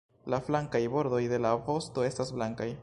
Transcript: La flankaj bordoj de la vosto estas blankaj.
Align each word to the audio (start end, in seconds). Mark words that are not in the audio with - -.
La 0.33 0.37
flankaj 0.47 0.81
bordoj 0.95 1.21
de 1.35 1.41
la 1.47 1.53
vosto 1.69 2.09
estas 2.13 2.37
blankaj. 2.39 2.71